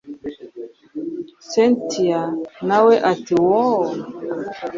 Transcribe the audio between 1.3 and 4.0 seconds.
cyntia nawe ati wooww